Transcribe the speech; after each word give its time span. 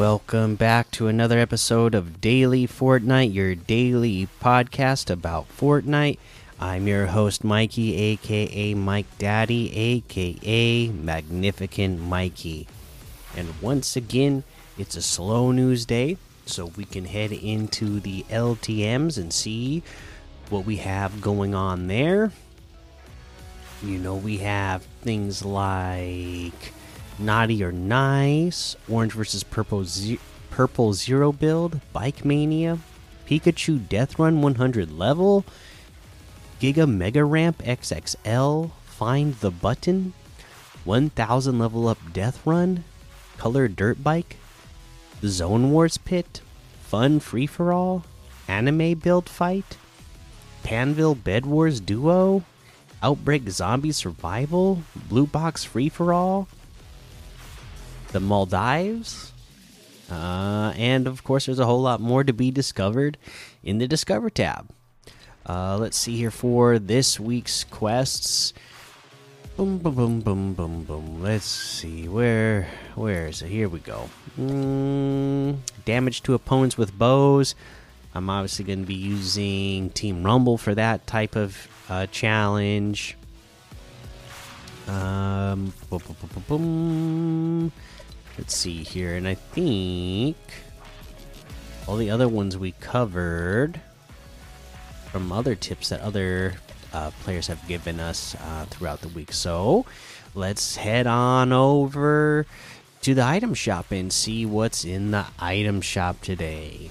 Welcome 0.00 0.54
back 0.54 0.90
to 0.92 1.08
another 1.08 1.38
episode 1.38 1.94
of 1.94 2.22
Daily 2.22 2.66
Fortnite, 2.66 3.34
your 3.34 3.54
daily 3.54 4.28
podcast 4.40 5.10
about 5.10 5.46
Fortnite. 5.54 6.16
I'm 6.58 6.88
your 6.88 7.08
host, 7.08 7.44
Mikey, 7.44 7.94
aka 7.96 8.72
Mike 8.72 9.18
Daddy, 9.18 9.70
aka 9.76 10.88
Magnificent 10.88 12.00
Mikey. 12.00 12.66
And 13.36 13.52
once 13.60 13.94
again, 13.94 14.42
it's 14.78 14.96
a 14.96 15.02
slow 15.02 15.52
news 15.52 15.84
day, 15.84 16.16
so 16.46 16.72
we 16.78 16.86
can 16.86 17.04
head 17.04 17.30
into 17.30 18.00
the 18.00 18.24
LTMs 18.30 19.18
and 19.18 19.30
see 19.30 19.82
what 20.48 20.64
we 20.64 20.76
have 20.76 21.20
going 21.20 21.54
on 21.54 21.88
there. 21.88 22.32
You 23.82 23.98
know, 23.98 24.14
we 24.14 24.38
have 24.38 24.82
things 25.02 25.44
like 25.44 26.72
Naughty 27.20 27.62
or 27.62 27.70
Nice, 27.70 28.76
Orange 28.88 29.12
versus 29.12 29.44
Purple, 29.44 29.84
Purple 30.50 30.92
Zero 30.94 31.32
build, 31.32 31.80
Bike 31.92 32.24
Mania, 32.24 32.78
Pikachu 33.26 33.88
Death 33.88 34.18
Run 34.18 34.42
100 34.42 34.90
level, 34.90 35.44
Giga 36.60 36.88
Mega 36.88 37.24
Ramp 37.24 37.58
XXL, 37.58 38.70
Find 38.86 39.34
the 39.36 39.50
Button, 39.50 40.12
1000 40.84 41.58
level 41.58 41.88
up 41.88 41.98
Death 42.12 42.44
Run, 42.46 42.84
Color 43.36 43.68
Dirt 43.68 44.02
Bike, 44.02 44.36
Zone 45.22 45.70
Wars 45.70 45.98
Pit, 45.98 46.40
Fun 46.82 47.20
Free 47.20 47.46
for 47.46 47.72
All, 47.72 48.04
Anime 48.48 48.94
Build 48.94 49.28
Fight, 49.28 49.76
Panville 50.64 51.22
Bed 51.22 51.46
Wars 51.46 51.80
Duo, 51.80 52.44
Outbreak 53.02 53.48
Zombie 53.48 53.92
Survival, 53.92 54.82
Blue 55.08 55.26
Box 55.26 55.64
Free 55.64 55.88
for 55.88 56.12
All, 56.12 56.48
the 58.12 58.20
Maldives. 58.20 59.32
Uh, 60.10 60.72
and 60.76 61.06
of 61.06 61.22
course, 61.22 61.46
there's 61.46 61.58
a 61.58 61.66
whole 61.66 61.82
lot 61.82 62.00
more 62.00 62.24
to 62.24 62.32
be 62.32 62.50
discovered 62.50 63.16
in 63.62 63.78
the 63.78 63.86
Discover 63.86 64.30
tab. 64.30 64.68
Uh, 65.46 65.76
let's 65.78 65.96
see 65.96 66.16
here 66.16 66.30
for 66.30 66.78
this 66.78 67.18
week's 67.18 67.64
quests. 67.64 68.52
Boom, 69.56 69.78
boom, 69.78 69.94
boom, 69.94 70.20
boom, 70.20 70.54
boom, 70.54 70.84
boom. 70.84 71.22
Let's 71.22 71.44
see 71.44 72.08
where 72.08 72.68
where 72.94 73.26
is 73.26 73.42
it? 73.42 73.48
Here 73.48 73.68
we 73.68 73.80
go. 73.80 74.08
Mm, 74.38 75.58
damage 75.84 76.22
to 76.22 76.34
opponents 76.34 76.78
with 76.78 76.96
bows. 76.96 77.54
I'm 78.14 78.30
obviously 78.30 78.64
going 78.64 78.80
to 78.80 78.86
be 78.86 78.94
using 78.94 79.90
Team 79.90 80.24
Rumble 80.24 80.56
for 80.56 80.74
that 80.74 81.06
type 81.06 81.36
of 81.36 81.68
uh, 81.88 82.06
challenge. 82.06 83.16
Um, 84.88 85.72
boom, 85.88 86.00
boom, 86.08 86.44
boom. 86.48 87.72
Let's 88.40 88.56
see 88.56 88.82
here, 88.84 89.16
and 89.16 89.28
I 89.28 89.34
think 89.34 90.38
all 91.86 91.98
the 91.98 92.08
other 92.08 92.26
ones 92.26 92.56
we 92.56 92.72
covered 92.72 93.78
from 95.12 95.30
other 95.30 95.54
tips 95.54 95.90
that 95.90 96.00
other 96.00 96.54
uh, 96.94 97.10
players 97.22 97.48
have 97.48 97.68
given 97.68 98.00
us 98.00 98.34
uh, 98.36 98.64
throughout 98.70 99.02
the 99.02 99.08
week. 99.08 99.32
So 99.32 99.84
let's 100.34 100.76
head 100.76 101.06
on 101.06 101.52
over 101.52 102.46
to 103.02 103.14
the 103.14 103.22
item 103.22 103.52
shop 103.52 103.90
and 103.90 104.10
see 104.10 104.46
what's 104.46 104.86
in 104.86 105.10
the 105.10 105.26
item 105.38 105.82
shop 105.82 106.22
today. 106.22 106.90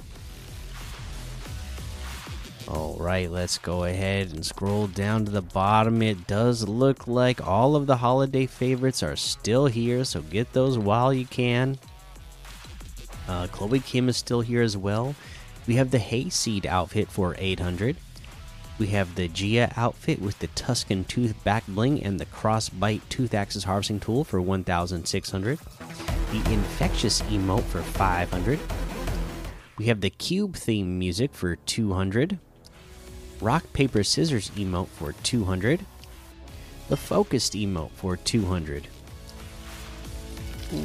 All 2.69 2.97
right, 2.99 3.31
let's 3.31 3.57
go 3.57 3.85
ahead 3.85 4.31
and 4.31 4.45
scroll 4.45 4.85
down 4.85 5.25
to 5.25 5.31
the 5.31 5.41
bottom. 5.41 6.03
It 6.03 6.27
does 6.27 6.67
look 6.67 7.07
like 7.07 7.47
all 7.47 7.75
of 7.75 7.87
the 7.87 7.97
holiday 7.97 8.45
favorites 8.45 9.01
are 9.01 9.15
still 9.15 9.65
here, 9.65 10.03
so 10.03 10.21
get 10.21 10.53
those 10.53 10.77
while 10.77 11.11
you 11.11 11.25
can. 11.25 11.79
Uh, 13.27 13.47
Chloe 13.47 13.79
Kim 13.79 14.07
is 14.07 14.17
still 14.17 14.41
here 14.41 14.61
as 14.61 14.77
well. 14.77 15.15
We 15.65 15.75
have 15.75 15.89
the 15.89 15.97
Hayseed 15.97 16.67
outfit 16.67 17.09
for 17.09 17.35
800. 17.39 17.97
We 18.77 18.87
have 18.87 19.15
the 19.15 19.29
Gia 19.29 19.73
outfit 19.75 20.21
with 20.21 20.37
the 20.37 20.47
Tuscan 20.47 21.05
Tooth 21.05 21.43
back 21.43 21.65
bling 21.67 22.03
and 22.03 22.19
the 22.19 22.27
Crossbite 22.27 23.01
Tooth 23.09 23.33
Axis 23.33 23.63
harvesting 23.63 23.99
tool 23.99 24.23
for 24.23 24.41
1,600. 24.41 25.57
The 25.57 26.53
Infectious 26.53 27.23
emote 27.23 27.63
for 27.63 27.81
500. 27.81 28.59
We 29.79 29.85
have 29.85 30.01
the 30.01 30.11
Cube 30.11 30.55
theme 30.55 30.99
music 30.99 31.33
for 31.33 31.55
200 31.55 32.37
rock 33.41 33.71
paper 33.73 34.03
scissors 34.03 34.49
emote 34.51 34.87
for 34.87 35.13
200 35.13 35.85
the 36.89 36.97
focused 36.97 37.53
emote 37.53 37.91
for 37.91 38.17
200 38.17 38.87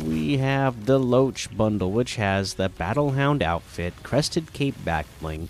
we 0.05 0.39
have 0.39 0.87
the 0.87 0.99
loach 0.99 1.55
bundle 1.57 1.91
which 1.91 2.17
has 2.17 2.55
the 2.55 2.71
battlehound 2.71 3.43
outfit 3.43 3.93
crested 4.03 4.53
cape 4.53 4.83
back 4.85 5.07
bling 5.21 5.49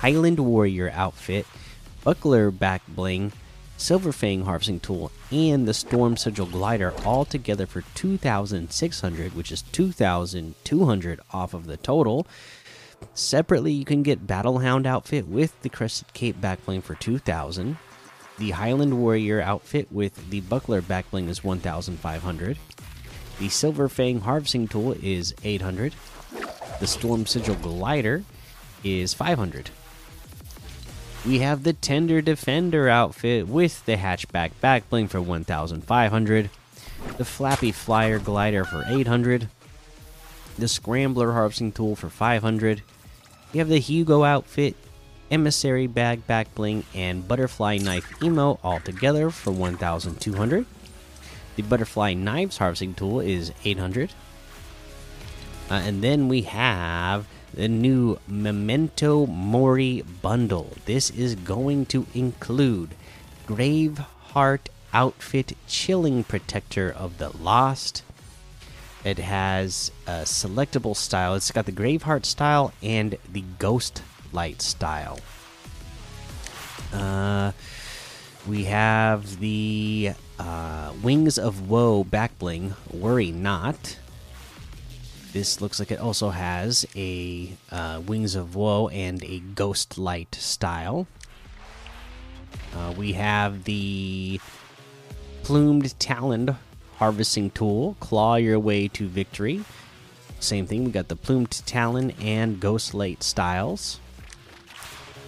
highland 0.00 0.38
warrior 0.38 0.90
outfit 0.94 1.46
buckler 2.04 2.50
back 2.50 2.82
bling 2.88 3.32
silver 3.78 4.12
fang 4.12 4.44
harvesting 4.44 4.80
tool 4.80 5.10
and 5.30 5.66
the 5.66 5.74
storm 5.74 6.16
sigil 6.16 6.46
glider 6.46 6.92
all 7.04 7.24
together 7.24 7.66
for 7.66 7.82
2600 7.94 9.34
which 9.34 9.50
is 9.50 9.62
2200 9.62 11.20
off 11.32 11.54
of 11.54 11.66
the 11.66 11.76
total 11.78 12.26
Separately, 13.14 13.72
you 13.72 13.84
can 13.84 14.02
get 14.02 14.26
Battlehound 14.26 14.86
outfit 14.86 15.26
with 15.26 15.60
the 15.62 15.68
Crested 15.68 16.12
Cape 16.12 16.40
backbling 16.40 16.82
for 16.82 16.94
2000. 16.96 17.78
The 18.38 18.50
Highland 18.50 19.00
Warrior 19.00 19.40
outfit 19.40 19.90
with 19.90 20.28
the 20.28 20.42
Buckler 20.42 20.82
backbling 20.82 21.28
is 21.28 21.42
1500. 21.42 22.58
The 23.38 23.48
Silver 23.48 23.88
Fang 23.88 24.20
harvesting 24.20 24.68
tool 24.68 24.92
is 25.02 25.34
800. 25.42 25.94
The 26.78 26.86
Storm 26.86 27.24
Sigil 27.24 27.54
glider 27.54 28.24
is 28.84 29.14
500. 29.14 29.70
We 31.26 31.38
have 31.38 31.62
the 31.62 31.72
Tender 31.72 32.20
Defender 32.20 32.88
outfit 32.88 33.48
with 33.48 33.84
the 33.86 33.96
hatchback 33.96 34.52
backbling 34.62 35.08
for 35.08 35.20
1500. 35.20 36.50
The 37.16 37.24
Flappy 37.24 37.72
Flyer 37.72 38.18
glider 38.18 38.64
for 38.64 38.84
800 38.86 39.48
the 40.58 40.68
Scrambler 40.68 41.32
harvesting 41.32 41.72
tool 41.72 41.96
for 41.96 42.08
500. 42.08 42.82
You 43.52 43.58
have 43.60 43.68
the 43.68 43.78
Hugo 43.78 44.24
outfit, 44.24 44.76
emissary 45.30 45.86
bag 45.86 46.26
back 46.26 46.54
bling, 46.54 46.84
and 46.94 47.26
butterfly 47.26 47.78
knife 47.78 48.22
emo 48.22 48.58
all 48.62 48.80
together 48.80 49.30
for 49.30 49.50
1,200. 49.50 50.66
The 51.56 51.62
butterfly 51.62 52.14
knives 52.14 52.58
harvesting 52.58 52.94
tool 52.94 53.20
is 53.20 53.52
800. 53.64 54.12
Uh, 55.70 55.74
and 55.74 56.02
then 56.02 56.28
we 56.28 56.42
have 56.42 57.26
the 57.52 57.68
new 57.68 58.18
Memento 58.28 59.26
Mori 59.26 60.02
bundle. 60.22 60.74
This 60.84 61.10
is 61.10 61.34
going 61.34 61.86
to 61.86 62.06
include 62.14 62.90
Graveheart 63.46 64.68
outfit, 64.92 65.56
Chilling 65.66 66.24
Protector 66.24 66.90
of 66.90 67.18
the 67.18 67.30
Lost, 67.38 68.02
it 69.06 69.18
has 69.18 69.92
a 70.08 70.22
selectable 70.22 70.96
style. 70.96 71.36
It's 71.36 71.52
got 71.52 71.64
the 71.64 71.72
Graveheart 71.72 72.24
style 72.26 72.72
and 72.82 73.16
the 73.32 73.44
Ghost 73.60 74.02
Light 74.32 74.60
style. 74.60 75.20
Uh, 76.92 77.52
we 78.48 78.64
have 78.64 79.38
the 79.38 80.10
uh, 80.40 80.92
Wings 81.04 81.38
of 81.38 81.70
Woe 81.70 82.02
backbling. 82.02 82.72
Worry 82.92 83.30
not. 83.30 83.96
This 85.32 85.60
looks 85.60 85.78
like 85.78 85.92
it 85.92 86.00
also 86.00 86.30
has 86.30 86.84
a 86.96 87.56
uh, 87.70 88.02
Wings 88.04 88.34
of 88.34 88.56
Woe 88.56 88.88
and 88.88 89.22
a 89.22 89.38
Ghost 89.38 89.98
Light 89.98 90.34
style. 90.34 91.06
Uh, 92.74 92.92
we 92.96 93.12
have 93.12 93.62
the 93.64 94.40
Plumed 95.44 95.96
Talon 96.00 96.56
harvesting 96.98 97.50
tool, 97.50 97.96
claw 98.00 98.36
your 98.36 98.58
way 98.58 98.88
to 98.88 99.06
victory. 99.06 99.64
Same 100.40 100.66
thing, 100.66 100.84
we 100.84 100.90
got 100.90 101.08
the 101.08 101.16
plumed 101.16 101.50
talon 101.66 102.12
and 102.20 102.60
ghost 102.60 102.94
light 102.94 103.22
styles. 103.22 104.00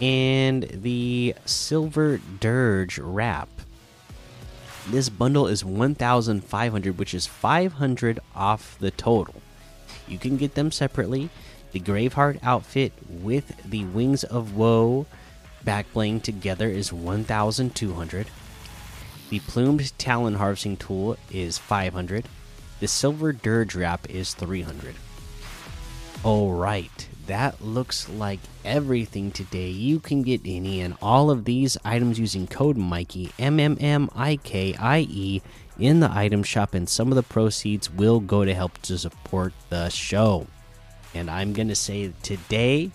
And 0.00 0.64
the 0.64 1.34
silver 1.44 2.20
dirge 2.40 2.98
wrap. 2.98 3.48
This 4.88 5.08
bundle 5.08 5.46
is 5.46 5.64
1500, 5.64 6.98
which 6.98 7.12
is 7.12 7.26
500 7.26 8.20
off 8.34 8.78
the 8.78 8.90
total. 8.90 9.42
You 10.06 10.18
can 10.18 10.36
get 10.36 10.54
them 10.54 10.70
separately. 10.70 11.28
The 11.72 11.80
Graveheart 11.80 12.38
outfit 12.42 12.92
with 13.08 13.52
the 13.68 13.84
Wings 13.84 14.24
of 14.24 14.56
Woe 14.56 15.06
back 15.64 15.92
bling 15.92 16.20
together 16.20 16.68
is 16.68 16.92
1200. 16.92 18.26
The 19.30 19.40
plumed 19.40 19.96
talon 19.98 20.34
harvesting 20.34 20.76
tool 20.76 21.16
is 21.30 21.58
500. 21.58 22.26
The 22.80 22.88
silver 22.88 23.32
dirge 23.32 23.74
wrap 23.74 24.08
is 24.08 24.32
300. 24.34 24.94
All 26.24 26.54
right, 26.54 27.08
that 27.26 27.62
looks 27.62 28.08
like 28.08 28.40
everything 28.64 29.30
today. 29.30 29.68
You 29.68 30.00
can 30.00 30.22
get 30.22 30.40
any 30.44 30.80
and 30.80 30.96
all 31.02 31.30
of 31.30 31.44
these 31.44 31.76
items 31.84 32.18
using 32.18 32.46
code 32.46 32.76
Mikey 32.76 33.30
M 33.38 33.60
M 33.60 33.76
M 33.80 34.08
I 34.14 34.36
K 34.36 34.74
I 34.78 35.00
E 35.00 35.42
in 35.78 36.00
the 36.00 36.10
item 36.10 36.42
shop, 36.42 36.74
and 36.74 36.88
some 36.88 37.12
of 37.12 37.16
the 37.16 37.22
proceeds 37.22 37.90
will 37.90 38.20
go 38.20 38.44
to 38.44 38.54
help 38.54 38.78
to 38.82 38.96
support 38.96 39.52
the 39.68 39.90
show. 39.90 40.46
And 41.14 41.30
I'm 41.30 41.52
to 41.54 41.74
say 41.74 42.12
today, 42.22 42.90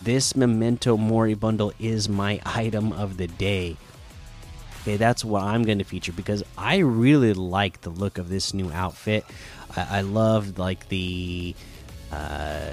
this 0.00 0.36
Memento 0.36 0.96
Mori 0.96 1.34
bundle 1.34 1.72
is 1.78 2.08
my 2.08 2.40
item 2.46 2.92
of 2.92 3.16
the 3.16 3.26
day. 3.26 3.76
Okay, 4.82 4.96
that's 4.96 5.24
what 5.24 5.42
I'm 5.42 5.64
going 5.64 5.78
to 5.78 5.84
feature 5.84 6.12
because 6.12 6.42
I 6.56 6.78
really 6.78 7.34
like 7.34 7.80
the 7.80 7.90
look 7.90 8.18
of 8.18 8.28
this 8.28 8.54
new 8.54 8.70
outfit. 8.72 9.24
I, 9.76 9.98
I 9.98 10.00
love 10.02 10.58
like 10.58 10.88
the 10.88 11.54
uh, 12.12 12.70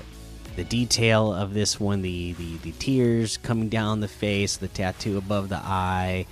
the 0.55 0.63
detail 0.63 1.33
of 1.33 1.53
this 1.53 1.79
one, 1.79 2.01
the, 2.01 2.33
the 2.33 2.57
the 2.57 2.71
tears 2.73 3.37
coming 3.37 3.69
down 3.69 3.99
the 3.99 4.07
face, 4.07 4.57
the 4.57 4.67
tattoo 4.67 5.17
above 5.17 5.49
the 5.49 5.57
eye. 5.57 6.25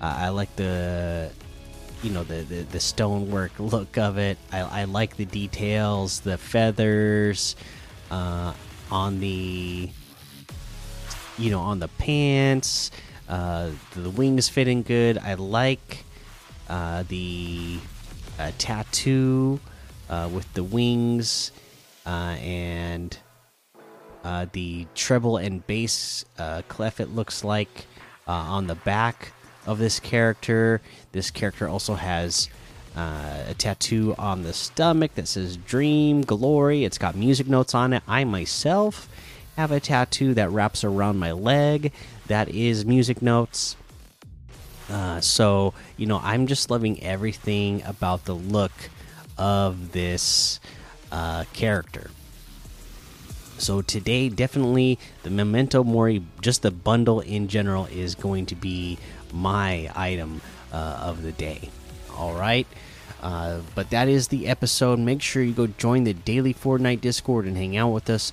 Uh, 0.00 0.14
I 0.18 0.28
like 0.30 0.54
the 0.56 1.30
you 2.02 2.10
know 2.10 2.24
the, 2.24 2.42
the, 2.42 2.62
the 2.62 2.80
stonework 2.80 3.58
look 3.58 3.96
of 3.96 4.18
it. 4.18 4.36
I, 4.50 4.60
I 4.60 4.84
like 4.84 5.16
the 5.16 5.24
details, 5.24 6.20
the 6.20 6.36
feathers 6.36 7.56
uh, 8.10 8.52
on 8.90 9.20
the 9.20 9.88
you 11.38 11.50
know 11.50 11.60
on 11.60 11.78
the 11.78 11.88
pants. 11.88 12.90
Uh, 13.28 13.70
the 13.94 14.10
wings 14.10 14.48
fitting 14.48 14.82
good. 14.82 15.18
I 15.18 15.34
like 15.34 16.04
uh, 16.68 17.04
the 17.08 17.78
uh, 18.38 18.50
tattoo 18.58 19.60
uh, 20.08 20.28
with 20.32 20.52
the 20.54 20.64
wings 20.64 21.52
uh, 22.06 22.36
and 22.40 23.16
uh, 24.24 24.46
the 24.52 24.86
treble 24.94 25.36
and 25.36 25.66
bass 25.66 26.24
clef. 26.68 27.00
It 27.00 27.14
looks 27.14 27.44
like 27.44 27.86
on 28.26 28.66
the 28.66 28.74
back 28.74 29.32
of 29.66 29.78
this 29.78 30.00
character. 30.00 30.80
This 31.12 31.30
character 31.30 31.68
also 31.68 31.94
has 31.94 32.48
a 32.96 33.54
tattoo 33.56 34.14
on 34.18 34.42
the 34.42 34.52
stomach 34.52 35.14
that 35.14 35.28
says 35.28 35.56
Dream 35.56 36.22
Glory. 36.22 36.84
It's 36.84 36.98
got 36.98 37.14
music 37.16 37.48
notes 37.48 37.74
on 37.74 37.92
it. 37.92 38.02
I 38.06 38.24
myself 38.24 39.08
have 39.56 39.70
a 39.70 39.80
tattoo 39.80 40.34
that 40.34 40.50
wraps 40.50 40.84
around 40.84 41.18
my 41.18 41.32
leg 41.32 41.92
that 42.26 42.48
is 42.48 42.84
music 42.84 43.20
notes. 43.20 43.76
Uh, 44.90 45.20
so, 45.20 45.74
you 45.96 46.06
know, 46.06 46.20
I'm 46.22 46.46
just 46.46 46.70
loving 46.70 47.02
everything 47.02 47.82
about 47.84 48.24
the 48.24 48.34
look 48.34 48.72
of 49.38 49.92
this 49.92 50.60
uh, 51.10 51.44
character. 51.52 52.10
So 53.58 53.80
today, 53.80 54.28
definitely 54.28 54.98
the 55.22 55.30
Memento 55.30 55.84
Mori, 55.84 56.22
just 56.40 56.62
the 56.62 56.70
bundle 56.70 57.20
in 57.20 57.48
general, 57.48 57.86
is 57.86 58.14
going 58.14 58.46
to 58.46 58.56
be 58.56 58.98
my 59.32 59.90
item 59.94 60.40
uh, 60.72 60.98
of 61.02 61.22
the 61.22 61.32
day. 61.32 61.70
All 62.16 62.34
right. 62.34 62.66
Uh, 63.22 63.60
but 63.76 63.90
that 63.90 64.08
is 64.08 64.28
the 64.28 64.48
episode. 64.48 64.98
Make 64.98 65.22
sure 65.22 65.42
you 65.42 65.52
go 65.52 65.68
join 65.68 66.02
the 66.04 66.12
daily 66.12 66.52
Fortnite 66.52 67.00
Discord 67.00 67.46
and 67.46 67.56
hang 67.56 67.76
out 67.76 67.90
with 67.90 68.10
us. 68.10 68.32